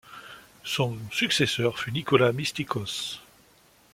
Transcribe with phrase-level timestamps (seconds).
[0.63, 3.19] Son successeur fut Nicolas Mystikos.